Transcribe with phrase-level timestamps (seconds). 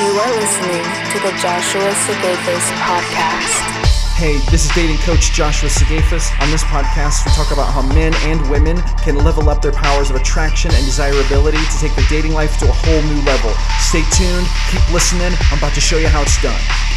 [0.00, 4.16] You are listening to the Joshua Sigafus podcast.
[4.16, 6.32] Hey, this is dating coach Joshua Sigafus.
[6.40, 10.08] On this podcast, we talk about how men and women can level up their powers
[10.08, 13.52] of attraction and desirability to take their dating life to a whole new level.
[13.78, 15.36] Stay tuned, keep listening.
[15.52, 16.89] I'm about to show you how it's done.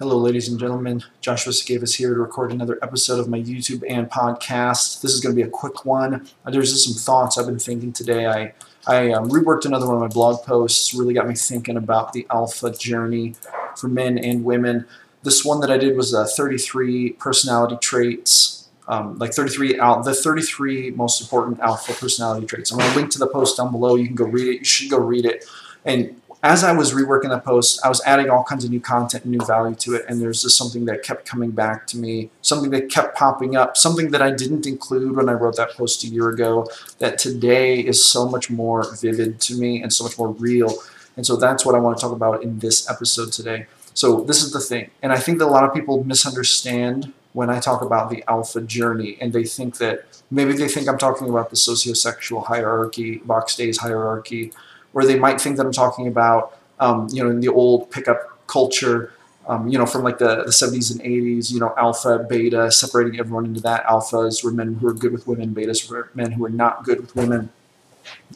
[0.00, 1.04] Hello, ladies and gentlemen.
[1.20, 5.02] Joshua Sigafus here to record another episode of my YouTube and podcast.
[5.02, 6.26] This is going to be a quick one.
[6.44, 8.26] Uh, There's just some thoughts I've been thinking today.
[8.26, 8.54] I
[8.88, 10.94] I um, reworked another one of my blog posts.
[10.94, 13.36] Really got me thinking about the alpha journey
[13.76, 14.84] for men and women.
[15.22, 20.12] This one that I did was uh, 33 personality traits, um, like 33 out the
[20.12, 22.72] 33 most important alpha personality traits.
[22.72, 23.94] I'm going to link to the post down below.
[23.94, 24.58] You can go read it.
[24.58, 25.44] You should go read it.
[25.84, 29.24] And as I was reworking the post, I was adding all kinds of new content
[29.24, 32.28] and new value to it, and there's just something that kept coming back to me,
[32.42, 36.04] something that kept popping up, something that I didn't include when I wrote that post
[36.04, 40.18] a year ago, that today is so much more vivid to me and so much
[40.18, 40.74] more real.
[41.16, 43.64] And so that's what I want to talk about in this episode today.
[43.94, 47.48] So this is the thing, and I think that a lot of people misunderstand when
[47.48, 51.30] I talk about the alpha journey, and they think that maybe they think I'm talking
[51.30, 54.52] about the sociosexual hierarchy, Vox Day's hierarchy,
[54.94, 58.46] where they might think that I'm talking about, um, you know, in the old pickup
[58.46, 59.12] culture,
[59.48, 63.18] um, you know, from like the, the 70s and 80s, you know, alpha, beta, separating
[63.18, 63.84] everyone into that.
[63.86, 67.00] Alphas were men who are good with women, betas were men who are not good
[67.00, 67.50] with women.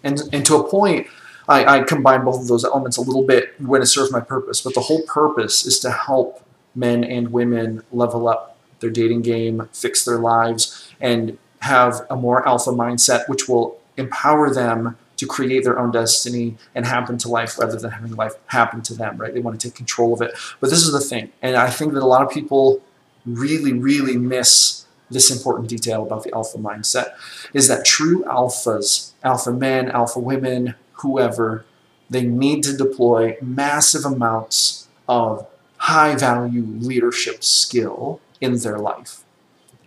[0.02, 1.06] And, and to a point,
[1.48, 4.60] I, I combine both of those elements a little bit when it serves my purpose.
[4.60, 9.68] But the whole purpose is to help men and women level up their dating game,
[9.72, 15.64] fix their lives, and have a more alpha mindset, which will empower them to create
[15.64, 19.34] their own destiny and happen to life rather than having life happen to them, right?
[19.34, 20.32] They want to take control of it.
[20.60, 22.80] But this is the thing, and I think that a lot of people
[23.26, 27.14] really, really miss this important detail about the alpha mindset
[27.54, 31.64] is that true alphas, alpha men, alpha women, whoever,
[32.10, 35.46] they need to deploy massive amounts of
[35.78, 39.24] high value leadership skill in their life.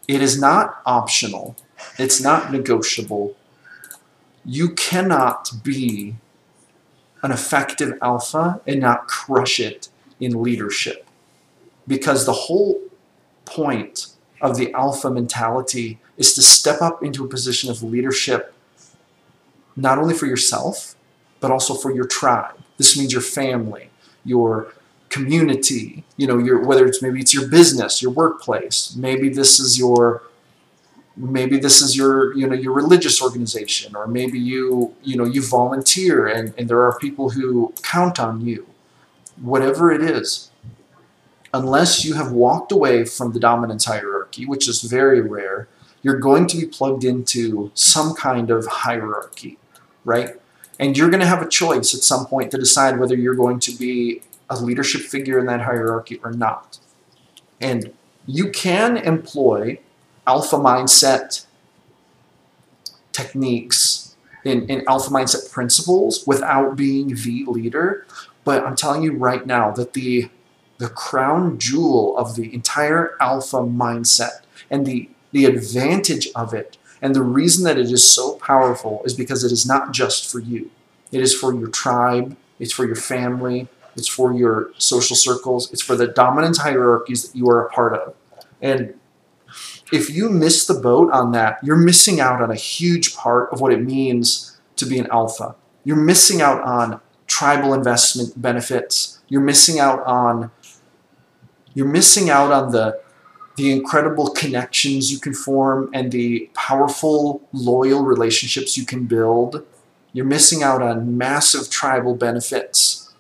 [0.08, 1.56] It is not optional,
[1.98, 3.36] it's not negotiable,
[4.46, 6.16] you cannot be
[7.22, 11.06] an effective alpha and not crush it in leadership.
[11.88, 12.82] Because the whole
[13.46, 14.08] point
[14.40, 18.54] of the alpha mentality is to step up into a position of leadership,
[19.76, 20.96] not only for yourself,
[21.40, 22.56] but also for your tribe.
[22.78, 23.90] This means your family,
[24.24, 24.74] your
[25.10, 29.78] community, you know, your whether it's maybe it's your business, your workplace, maybe this is
[29.78, 30.24] your
[31.16, 35.46] maybe this is your you know your religious organization or maybe you you know you
[35.46, 38.68] volunteer and, and there are people who count on you.
[39.42, 40.52] Whatever it is
[41.54, 45.68] unless you have walked away from the dominance hierarchy which is very rare
[46.02, 49.58] you're going to be plugged into some kind of hierarchy
[50.06, 50.36] right?
[50.80, 53.60] And you're going to have a choice at some point to decide whether you're going
[53.62, 56.80] to be a leadership figure in that hierarchy or not.
[57.60, 57.94] And
[58.26, 59.80] you can employ
[60.28, 61.46] alpha mindset
[63.12, 64.16] techniques
[64.46, 68.06] in, in alpha mindset principles without being the leader.
[68.44, 70.30] But I'm telling you right now that the
[70.78, 77.16] the crown jewel of the entire alpha mindset and the the advantage of it and
[77.16, 80.70] the reason that it is so powerful is because it is not just for you.
[81.12, 85.82] It is for your tribe, it's for your family, it's for your social circles, it's
[85.82, 88.14] for the dominant hierarchies that you are a part of.
[88.62, 88.94] And
[89.92, 93.60] if you miss the boat on that, you're missing out on a huge part of
[93.60, 95.56] what it means to be an alpha.
[95.84, 99.20] You're missing out on tribal investment benefits.
[99.28, 100.52] You're missing out on
[101.74, 103.00] you're missing out on the
[103.58, 109.66] the incredible connections you can form and the powerful loyal relationships you can build.
[110.14, 113.14] You're missing out on massive tribal benefits.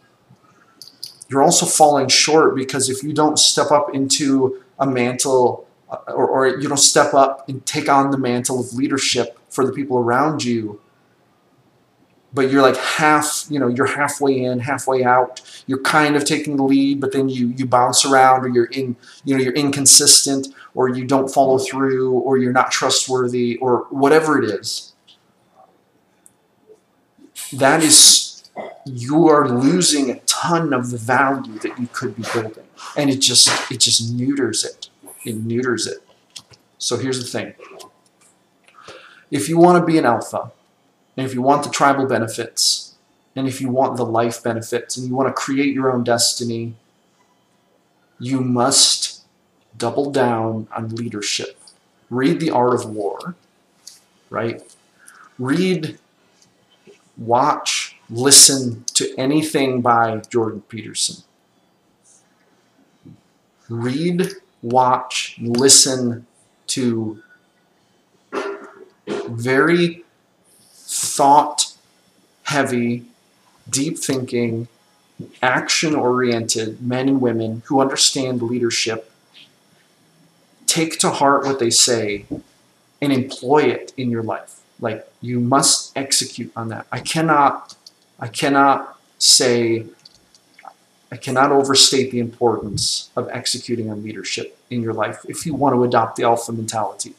[1.29, 6.25] You're also falling short because if you don't step up into a mantle Uh, or,
[6.25, 9.97] or you know step up and take on the mantle of leadership for the people
[9.97, 10.79] around you.
[12.33, 15.41] But you're like half you know you're halfway in halfway out.
[15.67, 18.95] You're kind of taking the lead but then you you bounce around or you're in
[19.25, 24.41] you know you're inconsistent or you don't follow through or you're not trustworthy or whatever
[24.41, 24.93] it is.
[27.51, 28.49] That is
[28.85, 32.63] you are losing a ton of the value that you could be building.
[32.95, 34.87] And it just it just neuters it
[35.25, 36.03] it neuters it.
[36.77, 37.53] So here's the thing.
[39.29, 40.51] If you want to be an alpha,
[41.17, 42.95] and if you want the tribal benefits,
[43.35, 46.75] and if you want the life benefits, and you want to create your own destiny,
[48.19, 49.23] you must
[49.77, 51.59] double down on leadership.
[52.09, 53.35] Read The Art of War.
[54.29, 54.61] right?
[55.37, 55.99] Read,
[57.17, 61.23] watch, listen to anything by Jordan Peterson.
[63.69, 64.29] Read,
[64.61, 66.25] watch, listen
[66.67, 67.21] to
[69.27, 70.03] very
[70.73, 71.73] thought
[72.43, 73.05] heavy,
[73.69, 74.67] deep thinking,
[75.41, 79.11] action oriented men and women who understand leadership.
[80.65, 82.25] Take to heart what they say
[83.01, 84.61] and employ it in your life.
[84.79, 86.87] Like you must execute on that.
[86.91, 87.75] I cannot
[88.19, 89.85] I cannot say
[91.11, 95.75] I cannot overstate the importance of executing on leadership in your life if you want
[95.75, 97.15] to adopt the alpha mentality.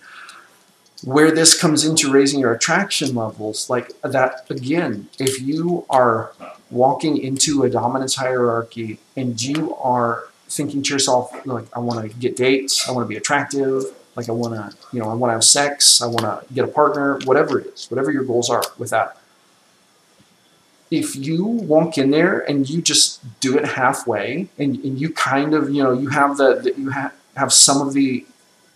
[1.04, 6.32] Where this comes into raising your attraction levels, like that again, if you are
[6.70, 12.16] walking into a dominance hierarchy and you are thinking to yourself, like, I want to
[12.18, 13.84] get dates, I want to be attractive,
[14.16, 16.64] like I want to, you know, I want to have sex, I want to get
[16.64, 19.18] a partner, whatever it is, whatever your goals are with that.
[20.92, 23.06] If you walk in there and you just
[23.40, 26.90] do it halfway and, and you kind of, you know, you have the, the you
[26.90, 28.26] have, have some of the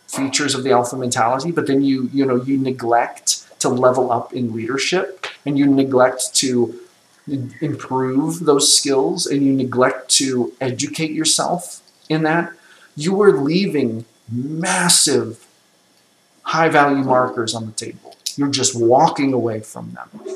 [0.08, 4.32] features of the alpha mentality, but then you, you know, you neglect to level up
[4.32, 6.80] in leadership and you neglect to
[7.60, 12.52] improve those skills and you neglect to educate yourself in that,
[12.96, 15.46] you are leaving massive
[16.42, 18.16] high value markers on the table.
[18.36, 20.35] You're just walking away from them.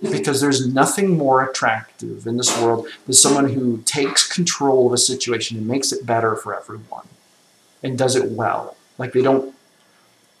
[0.00, 4.98] Because there's nothing more attractive in this world than someone who takes control of a
[4.98, 7.06] situation and makes it better for everyone
[7.82, 8.76] and does it well.
[8.96, 9.54] Like they don't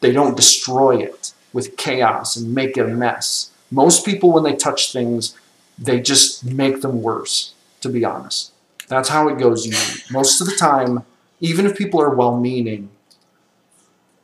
[0.00, 3.50] they don't destroy it with chaos and make it a mess.
[3.70, 5.36] Most people when they touch things,
[5.76, 8.52] they just make them worse, to be honest.
[8.88, 10.02] That's how it goes usually.
[10.10, 11.04] Most of the time,
[11.40, 12.90] even if people are well meaning,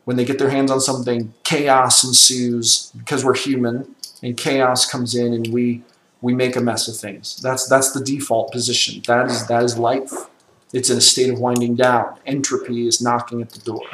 [0.04, 3.94] when they get their hands on something, chaos ensues because we're human
[4.24, 5.82] and chaos comes in and we
[6.22, 7.36] we make a mess of things.
[7.42, 9.02] That's that's the default position.
[9.06, 10.12] That is that is life.
[10.72, 12.16] It's in a state of winding down.
[12.26, 13.84] Entropy is knocking at the door.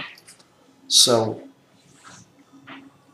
[0.89, 1.43] So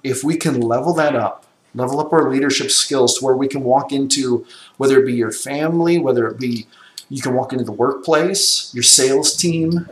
[0.04, 3.64] if we can level that up, level up our leadership skills to where we can
[3.64, 4.46] walk into
[4.76, 6.66] whether it be your family, whether it be
[7.08, 9.88] you can walk into the workplace, your sales team.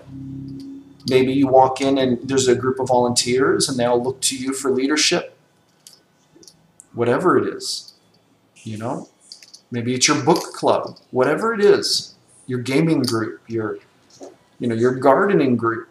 [1.08, 4.36] Maybe you walk in and there's a group of volunteers and they all look to
[4.36, 5.33] you for leadership.
[6.94, 7.94] Whatever it is,
[8.62, 9.08] you know.
[9.70, 12.14] Maybe it's your book club, whatever it is,
[12.46, 13.78] your gaming group, your
[14.60, 15.90] you know, your gardening group.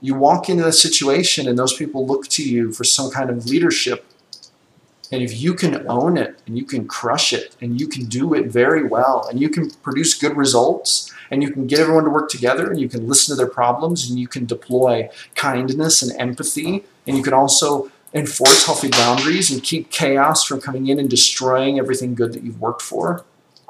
[0.00, 3.46] You walk into a situation and those people look to you for some kind of
[3.46, 4.04] leadership
[5.10, 8.34] and if you can own it and you can crush it and you can do
[8.34, 12.10] it very well and you can produce good results and you can get everyone to
[12.10, 16.18] work together and you can listen to their problems and you can deploy kindness and
[16.20, 21.10] empathy and you can also enforce healthy boundaries and keep chaos from coming in and
[21.10, 23.24] destroying everything good that you've worked for.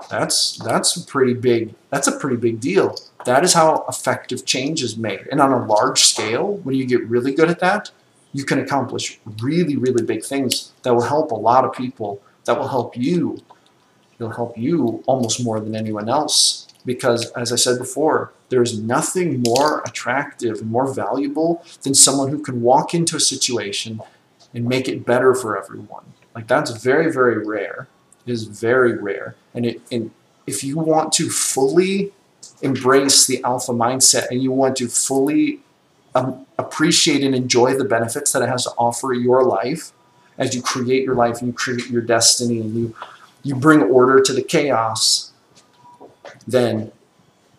[0.09, 2.97] That's that's a pretty big that's a pretty big deal.
[3.25, 5.27] That is how effective change is made.
[5.31, 7.91] And on a large scale, when you get really good at that,
[8.33, 12.59] you can accomplish really, really big things that will help a lot of people, that
[12.59, 13.43] will help you.
[14.19, 16.67] It'll help you almost more than anyone else.
[16.85, 22.29] Because, as I said before, there is nothing more attractive and more valuable than someone
[22.31, 24.01] who can walk into a situation
[24.55, 26.05] and make it better for everyone.
[26.35, 27.89] Like, that's very, very rare.
[28.27, 29.35] It is very rare.
[29.55, 30.11] And, it, and
[30.47, 32.13] if you want to fully
[32.63, 35.61] embrace the alpha mindset and you want to fully
[36.15, 39.93] um, appreciate and enjoy the benefits that it has to offer your life
[40.39, 42.95] as you create your life and you create your destiny and you
[43.43, 45.33] you bring order to the chaos
[46.47, 46.91] then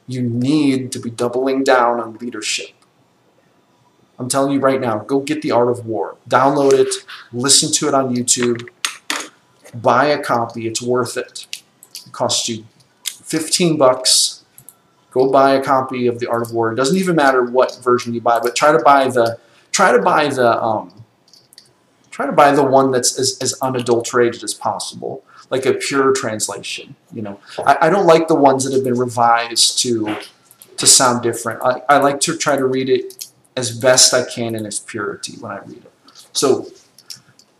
[0.08, 2.72] you need to be doubling down on leadership
[4.20, 6.94] i'm telling you right now go get the art of war download it
[7.34, 8.68] listen to it on youtube
[9.74, 11.48] buy a copy it's worth it
[12.06, 12.66] it costs you
[13.04, 14.40] 15 bucks
[15.12, 16.72] Go buy a copy of the Art of War.
[16.72, 19.40] It doesn't even matter what version you buy, but try to buy the
[19.72, 21.04] try to buy the um,
[22.12, 26.96] try to buy the one that's as, as unadulterated as possible, like a pure translation.
[27.12, 30.16] You know, I, I don't like the ones that have been revised to
[30.78, 31.64] to sound different.
[31.64, 33.19] I, I like to try to read it
[33.56, 35.92] as best I can in its purity when I read it.
[36.34, 36.68] So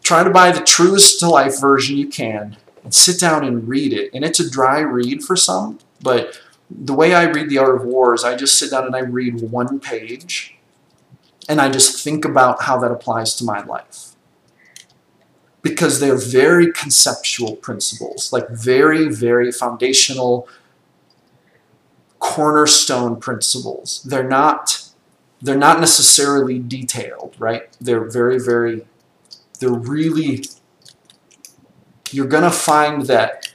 [0.04, 3.94] try to buy the truest to life version you can and sit down and read
[3.94, 4.12] it.
[4.14, 7.84] And it's a dry read for some, but the way I read The Art of
[7.84, 10.56] War is I just sit down and I read one page
[11.48, 14.16] and I just think about how that applies to my life.
[15.62, 20.48] Because they're very conceptual principles, like very, very foundational
[22.20, 24.04] cornerstone principles.
[24.04, 24.89] They're not
[25.42, 27.76] they're not necessarily detailed, right?
[27.80, 28.86] They're very, very
[29.60, 30.44] they're really
[32.12, 33.52] you're going to find that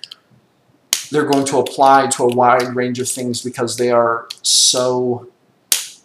[1.10, 5.28] they're going to apply to a wide range of things because they are so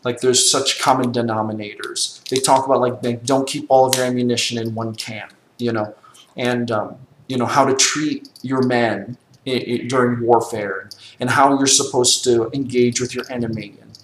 [0.03, 2.23] like there's such common denominators.
[2.29, 5.73] They talk about like they don't keep all of your ammunition in one can, you
[5.73, 5.95] know,
[6.37, 6.95] and um,
[7.27, 13.01] you know how to treat your men during warfare and how you're supposed to engage
[13.01, 13.99] with your enemy and,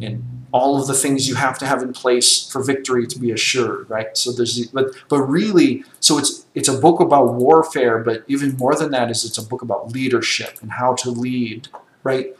[0.00, 3.30] and all of the things you have to have in place for victory to be
[3.30, 4.16] assured, right?
[4.16, 8.74] So there's, but but really, so it's it's a book about warfare, but even more
[8.74, 11.68] than that is it's a book about leadership and how to lead,
[12.04, 12.36] right?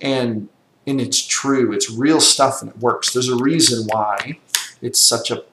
[0.00, 0.48] And
[0.86, 3.12] and it's true, it's real stuff, and it works.
[3.12, 4.38] There's a reason why
[4.80, 5.44] it's such a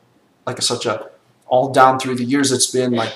[0.46, 1.10] like a, such a
[1.48, 2.52] all down through the years.
[2.52, 3.14] It's been like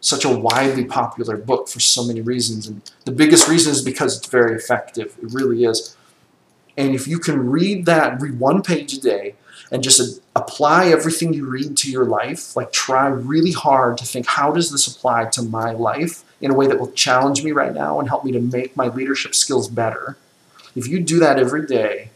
[0.00, 4.18] such a widely popular book for so many reasons, and the biggest reason is because
[4.18, 5.16] it's very effective.
[5.22, 5.96] It really is.
[6.76, 9.34] And if you can read that, read one page a day,
[9.70, 14.26] and just apply everything you read to your life, like try really hard to think,
[14.26, 17.72] how does this apply to my life in a way that will challenge me right
[17.72, 20.16] now and help me to make my leadership skills better?
[20.76, 22.10] If you do that every day,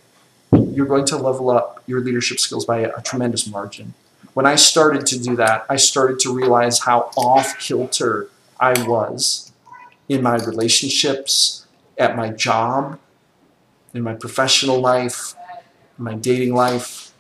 [0.52, 3.94] you're going to level up your leadership skills by a, a tremendous margin.
[4.34, 8.28] When I started to do that, I started to realize how off kilter
[8.60, 9.52] I was
[10.08, 12.98] in my relationships, at my job,
[13.98, 15.34] in my professional life,
[15.98, 17.12] my dating life,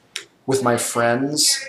[0.46, 1.62] with my friends.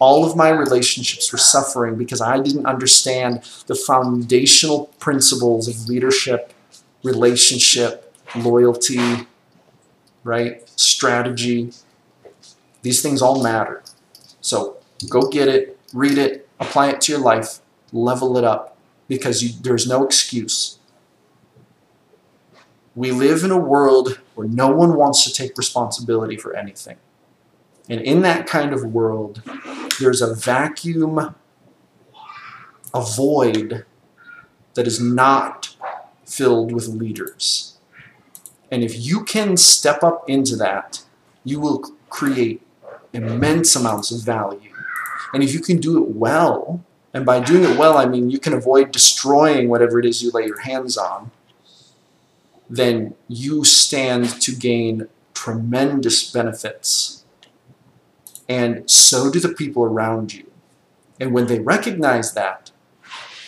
[0.00, 6.52] All of my relationships were suffering because I didn't understand the foundational principles of leadership,
[7.02, 9.26] relationship, loyalty,
[10.24, 10.68] right?
[10.78, 11.72] Strategy.
[12.82, 13.82] These things all matter.
[14.40, 14.76] So
[15.08, 17.60] go get it, read it, apply it to your life,
[17.92, 18.76] level it up
[19.08, 20.77] because you, there's no excuse.
[22.98, 26.96] We live in a world where no one wants to take responsibility for anything.
[27.88, 29.40] And in that kind of world,
[30.00, 31.36] there's a vacuum,
[32.92, 33.84] a void
[34.74, 35.76] that is not
[36.26, 37.78] filled with leaders.
[38.68, 41.04] And if you can step up into that,
[41.44, 42.62] you will create
[43.12, 44.74] immense amounts of value.
[45.32, 48.40] And if you can do it well, and by doing it well, I mean you
[48.40, 51.30] can avoid destroying whatever it is you lay your hands on,
[52.68, 57.24] then you stand to gain tremendous benefits.
[58.48, 60.50] And so do the people around you.
[61.20, 62.70] And when they recognize that,